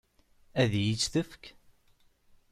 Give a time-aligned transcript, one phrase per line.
[0.61, 1.43] Ad iyi-tt-tefk?